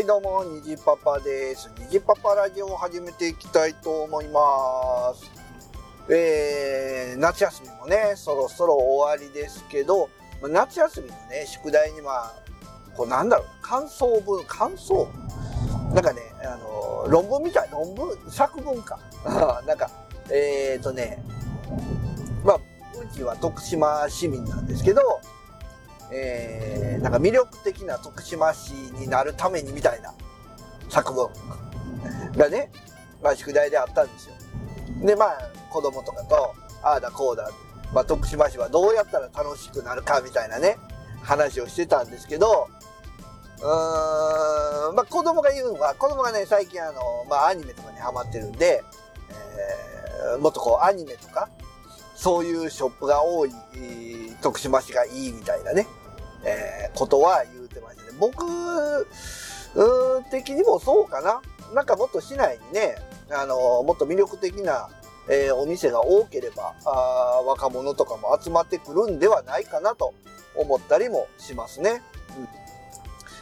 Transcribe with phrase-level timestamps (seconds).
[0.00, 1.70] はいどうも、にじパパです。
[1.78, 5.30] にじパパラジオを始めていきたいと思います。
[6.10, 10.08] えー、夏休みもね、そろそろ終わりですけど、
[10.40, 12.32] まあ夏休みのね、宿題にまあ、
[12.96, 15.06] こうなんだろう、感想文、感想？
[15.92, 18.98] なんかね、あの、論文みたい、論文、作文か。
[19.68, 19.90] なんか、
[20.30, 21.22] えーとね、
[22.42, 25.20] まあ、うちは徳島市民なんですけど、
[26.12, 30.12] えー、なんか魅力的な徳島市になるためにみたいな
[30.88, 31.28] 作文
[32.36, 32.70] がね、
[33.22, 34.34] まあ宿題であったんですよ。
[35.04, 35.38] で、まあ
[35.70, 37.50] 子供とかと、ああだこうだ、
[37.94, 40.76] まあ徳島市はどうやったら楽しくなるかみたいなね、
[41.22, 42.68] 話をしてたんですけど、
[43.60, 48.82] うーん、まあ子供が言うのは、子供がね、最近あの、まあアニメとかにハマってるんで、
[50.32, 51.48] えー、もっとこうアニメとか、
[52.20, 53.50] そういうショップが多い、
[54.42, 55.86] 徳島市がいいみたいなね、
[56.44, 58.10] えーことは言うてましたね。
[58.20, 58.44] 僕、
[60.30, 61.40] 的にもそうかな。
[61.72, 62.96] なんかもっと市内にね、
[63.30, 64.90] あのもっと魅力的な、
[65.30, 70.12] えーお店が多ければあ若者とかも集まってくるんではないかなと
[70.54, 72.02] 思ったりもしますね。
[72.36, 72.48] うん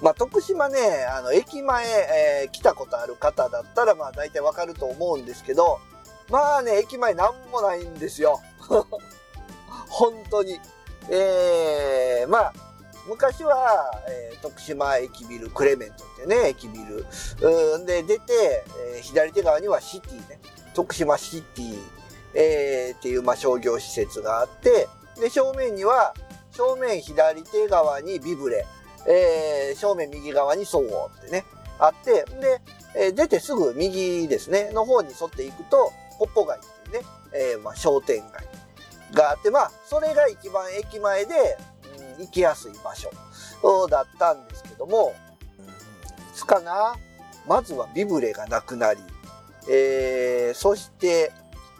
[0.00, 0.78] まあ、徳島ね、
[1.12, 5.80] あの、駅前、えー来たことある方だったら、まあ、大体わかると思うんですけど、
[6.30, 8.40] まあね、駅前なんもないんですよ。
[9.88, 10.58] 本当に。
[11.08, 12.52] えー、まあ、
[13.08, 17.04] 昔は、えー徳島駅ビル、クレメントってね、駅ビル。
[17.42, 20.40] うんで、出て、えー左手側にはシティね。
[20.74, 21.78] 徳島シティ、
[22.34, 26.14] えーっていう、まあ、商業施設があって、で、正面には、
[26.52, 28.66] 正面左手側にビブレ、
[29.06, 31.44] えー正面右側に総合ってね、
[31.78, 32.60] あって、で、
[32.94, 36.60] えー出てすぐ右ですね、の方に沿っていくと、ポッポ街っ
[36.90, 38.49] ていうね、えーまあ、商店街
[39.12, 41.58] があって、まあ、それが一番駅前で、
[42.16, 43.10] うん、行きやすい場所
[43.88, 45.14] だったんですけども、
[45.58, 46.94] うんいつかな
[47.46, 49.00] まずはビブレがなくなり、
[49.70, 51.32] えーそして、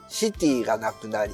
[0.08, 1.32] シティがなくなり、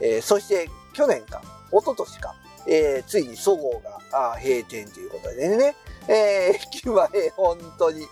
[0.00, 2.34] えーそして去年か、一昨年か、
[2.66, 5.74] えーついにそごうが閉店ということでね、
[6.08, 8.06] えー駅前本当に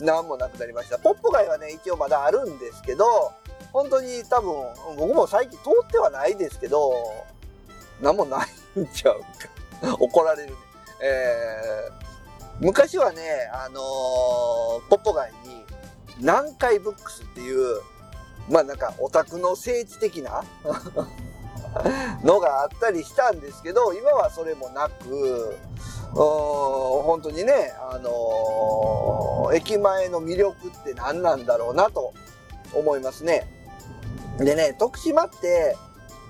[0.00, 0.98] 何もなくなりました。
[0.98, 3.32] ポッポ街はね、一応まだあるんですけど、
[3.72, 4.52] 本当に多分、
[4.96, 6.92] 僕も最近通ってはないですけど、
[8.00, 8.44] 何もな
[8.76, 9.96] いんちゃうか。
[9.98, 10.56] 怒られるね。
[11.02, 12.10] えー
[12.60, 13.80] 昔はね、あのー
[14.90, 15.64] ポッポ街に、
[16.18, 17.80] 南海ブックスっていう、
[18.50, 20.44] まあなんかオタクの聖地的な
[22.22, 25.56] のがあったりしたんですけど、今はそれもなく、
[26.12, 32.12] 本当にね、あのー駅前の魅力って何なんだろうなと
[32.74, 33.46] 思いますね。
[34.38, 35.76] でね、徳島って、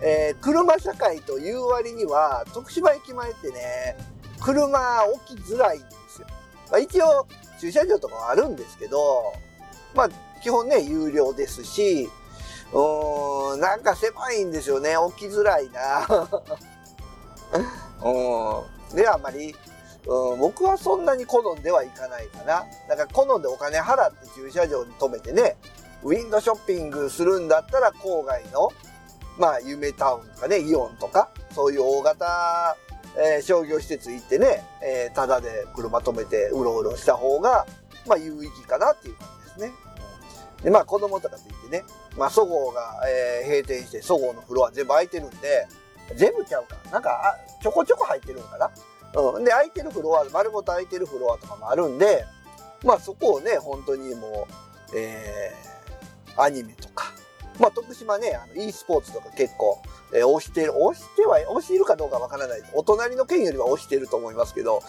[0.02, 3.96] えー車社会という割には、徳島駅前ってね、
[4.40, 6.26] 車置きづらいんですよ。
[6.70, 7.26] まあ、一応、
[7.60, 9.34] 駐車場とかはあるんですけど、
[9.94, 10.08] まあ、
[10.42, 12.08] 基本ね、有料ですし、
[12.72, 14.96] うーん、なんか狭いんですよね。
[14.96, 16.06] 置きづらいな。
[18.02, 18.96] うん。
[18.96, 19.54] で、あんまり、
[20.06, 22.64] うん、僕はそんなに好んではいかないかな。
[22.88, 25.56] だから好んでお金払って駐車場に止めてね、
[26.02, 28.70] ウィンドショッピングするんだったら郊外の、
[29.38, 32.76] まあ、夢タウンとかね、イオンとか、そういう大型、
[33.16, 37.66] えー商業施設行ってね、えー、ただで車止めてうろうろした方が、
[38.06, 39.72] まあ、有意義かなっていう感じですね。
[40.62, 41.84] で、まあ、子供とかと言ってね、
[42.16, 45.66] まあ、そごうが、えー閉店して、そごうのフロア全部空いてるんで、
[46.16, 46.76] 全部ちゃうか。
[46.90, 48.70] なんか、あちょこちょこ入ってるんかな。
[49.20, 49.44] うん。
[49.44, 52.24] で、空いてるフロア、丸ごと空いてるフロアとかもあるんで、
[52.84, 54.48] まあ、そこをね、本当にも
[54.92, 55.79] う、えー、
[56.36, 57.12] アニメとか、
[57.58, 59.80] まあ、徳島ね、あの e スポーツとか結構、
[60.12, 62.62] えー推してる、推しては、推しているかどうかわからない。
[62.74, 64.82] お隣の県よりは推してると思いますけど、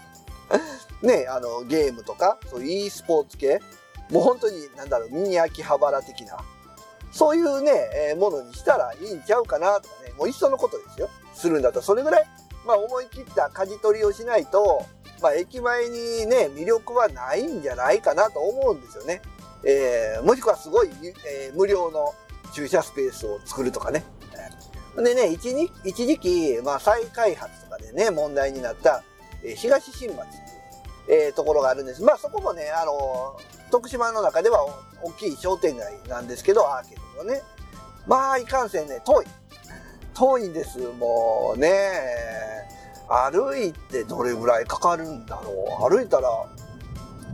[1.02, 3.60] ね、あの、ゲームとか、そういう e スポーツ系、
[4.10, 6.38] もう本当に、なんだろう、ミニ秋葉原的な、
[7.12, 7.70] そういうね、
[8.10, 11.10] えーものにしたらいいんちゃうかなとかね、もういっそのことですよ。
[11.34, 12.26] するんだったら、それぐらい、
[12.64, 14.84] まあ思い切った舵取りをしないと、
[15.20, 19.20] まあ駅前にね、魅力はないんじゃないかなと思うんですよね。
[19.64, 20.90] えーもしくはすごい、
[21.26, 22.14] えー無料の
[22.52, 24.04] 駐車スペースを作るとかね。
[24.96, 29.02] でね、一時一時期、まあ再開発とかでね、問題になった、
[29.42, 30.30] えー東新町っ
[31.06, 32.02] ていう、えーところがあるんです。
[32.02, 33.38] まあそこもね、あの
[33.70, 34.66] 徳島の中では
[35.02, 37.42] 大きい商店街なんですけど、アーケードのね。
[38.06, 39.26] まあ、いかんせんね、遠い。
[40.14, 41.70] 遠いんです、もうね。
[43.08, 45.90] 歩いてどれぐらいかかるんだろう。
[45.90, 46.28] 歩いたら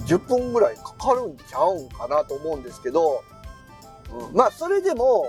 [0.09, 3.23] 10分ぐらいかかるんちゃうんかなと思うんですけど、
[4.11, 5.27] うんまあ、それでも、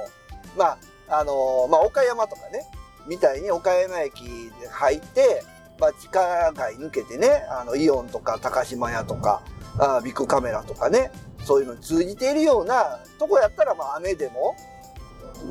[0.58, 0.78] ま
[1.10, 2.66] あ、あのーまあ、岡山とかね、
[3.06, 4.24] みたいに岡山駅
[4.62, 5.44] で入って、
[5.80, 9.42] まあ、地下街抜けてね、あの、イオンとか高島屋とか、
[9.78, 11.12] あビッグカメラとかね、
[11.44, 14.56] そういうのに通じているようなとこやったら、まあ、雨でも、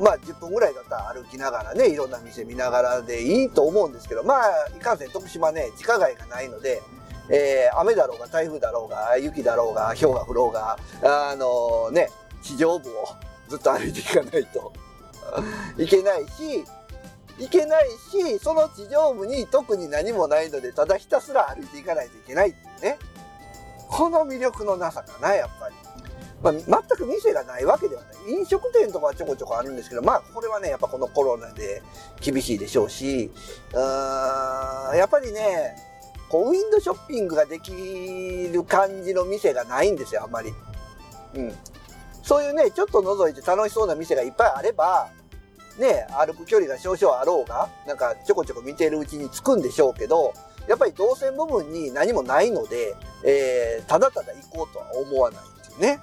[0.01, 6.81] まあ、10分ぐらいだったら歩きながらね、いろんな店見ながらでいいと思うんですけど、まあ、いかんせん徳島ね、地下街がないので、
[7.29, 12.09] えー、雨だろうが台風だろうが雪だろうが氷が降ろうが、あのね、
[12.41, 13.07] 地上部を
[13.47, 14.73] ずっと歩いていかないと
[15.77, 16.65] いけないし、
[17.39, 22.99] いけないし、その地上部に特に何もないので、ただひたすら歩いていかないといけないっていうね。
[23.87, 25.75] この魅力のなさかな、やっぱり。
[26.41, 28.31] まあ、全く店がないわけではない。
[28.31, 31.81] 飲食店とかはちょこちょこあるんですけど、まあ、これはね、やっぱこのコロナで
[32.21, 33.31] 厳しいでしょうし、
[33.73, 35.75] うーん、やっぱりね、
[36.29, 37.71] こう、ウィンドショッピングができ
[38.51, 40.53] る感じの店がないんですよ、あんまり。
[41.35, 41.55] うん。
[42.23, 45.09] そういうね、ちょっと覗いて楽しそうな店がいっぱいあれば、
[45.79, 50.33] ね、歩く距離が少々あろうが、なんかちょこちょこ見てるうちに着くんでしょうけど、
[50.67, 52.93] やっぱり動線部分に何もないので、
[53.25, 55.99] えー、ただただ行こうとは思わないっていうね。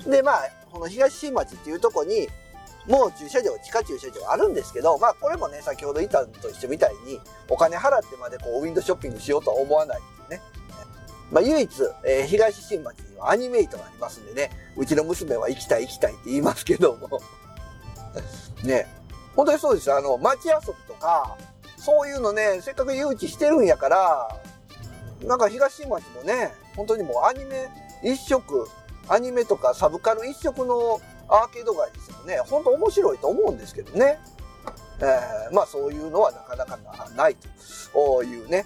[0.00, 2.28] えー、で、まあ、この東新町っていうとこに、
[2.86, 10.42] もう駐車場、地下駐車場あるんですけど、まあこれもね、先ほど言ったと一緒みたいに、お金払ってまでこう、ウィンドショッピングしようとは思わないっていうね。
[11.30, 11.70] まあ唯一、
[12.04, 17.20] えー、東新町にはアニメイトがありますんでね、うちの娘は行きたい行きたいって言いますけども。
[18.62, 18.86] ね、
[19.34, 21.36] 本当にそうですあの、街遊びとか、
[21.76, 24.40] そういうのね、せっかく誘致してるんやから、
[25.22, 27.68] なんか東新町もね、本当にもうアニメ
[28.02, 28.68] 一色、
[29.08, 32.13] アニメとかサブカル一色のアーケード街ですよ。
[32.24, 34.18] ね、本当面白いと思うんですけどね。
[35.00, 36.78] えー、まあそういうのはなかなか
[37.16, 37.36] ない
[37.92, 38.64] というね、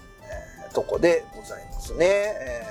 [0.65, 2.05] えー、とこでございますね。
[2.05, 2.63] え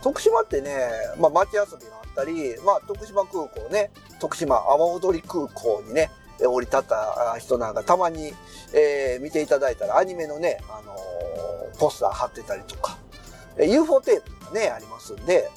[0.00, 6.10] ー、徳島ってね、まあ街遊びがあったり、まあ徳島空港ね、徳島阿波踊り空港にね、
[6.46, 8.32] 降り立った人なんかたまに、
[8.72, 12.98] えー、見ていただいたらアニメのね、あのー、ポスター貼ってたりとか、
[13.58, 15.50] UFO テープがね、ありますんで、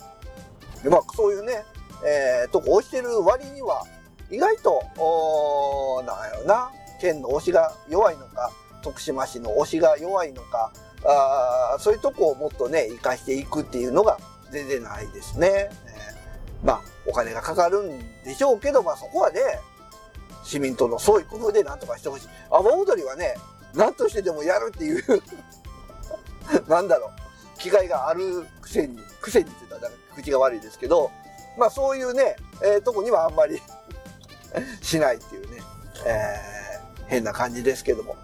[0.89, 1.63] まあそういうね、
[2.05, 3.85] えー、とこ押してる割には、
[4.33, 8.51] 意外と、おなんやろな、県の推しが弱いのか、
[8.81, 10.74] 徳島市の推しが弱いのか、
[11.06, 14.18] あそういうとこをもっとね、活かしていくっていうのが
[14.51, 15.47] 全然ないですね。
[15.47, 19.39] えー、まあ、お金がかかるんでしょうけど、まあそこはね、
[20.44, 22.27] 市民との創意工夫で何とかしてほしい。
[22.50, 23.36] 阿波踊りはね、
[23.75, 25.03] 何としてでもやるっていう
[26.68, 27.12] なんだろ
[27.56, 31.12] う、気概があるくせに、くせにって言ったら口が悪いですけど、
[31.56, 33.62] まあそういうね、えー、とこにはあんまり
[34.81, 35.61] しないっていうね、
[36.05, 38.15] えー、変な感じですけども。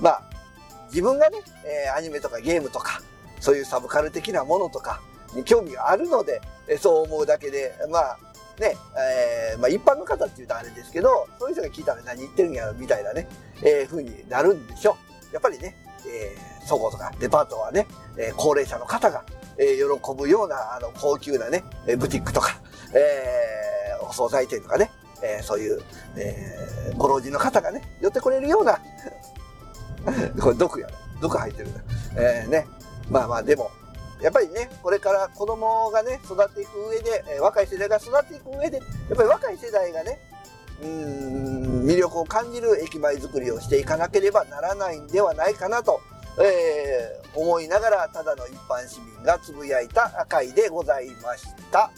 [0.00, 0.22] まあ、
[0.88, 3.00] 自分がね、えー、アニメとかゲームとか、
[3.40, 5.00] そういうサブカル的なものとか
[5.34, 8.18] に興味があるので、えー、そう思うだけで、まあ、
[8.60, 8.76] ね、
[9.52, 13.28] えー、まあ一般の方って言うとあれですけど、そういう人が聞いたら何言ってるんやみたいなね、
[13.62, 14.96] えー、風になるんでしょ
[15.30, 15.34] う。
[15.34, 15.76] やっぱりね、
[16.06, 17.86] えー、そごうとかデパートはね、
[18.16, 19.24] えー、高齢者の方が、
[19.58, 21.64] えー、喜ぶような、あの、高級なね、
[21.98, 22.60] ブティックとか、
[22.94, 24.90] えー、お惣菜店とかね、
[25.24, 25.80] えー、そういう、
[26.16, 28.78] えー、ご老人の方がね、寄ってこれるような
[30.40, 30.94] これ毒やね。
[31.20, 31.80] 毒入ってるな。
[32.16, 32.66] えー、ね。
[33.08, 33.70] まあまあ、でも、
[34.20, 38.82] やっぱりね、これから子供がね、育っていく上で、え、若い世代が育っていく上で、や
[39.14, 40.18] っぱり若い世代がね、
[40.82, 46.00] うん、魅力を感じる駅前作りをしていかなければならないんではないかなと
[46.38, 51.90] えー、思いながらただの一般市民がつぶやいた回でございました。